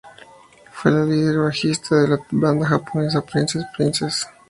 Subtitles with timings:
[0.71, 4.25] Fue la líder y bajista de la banda japonesa, Princess Princess.